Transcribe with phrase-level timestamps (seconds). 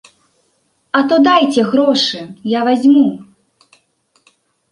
[0.99, 2.21] А то дайце грошы,
[2.57, 3.05] я вазьму!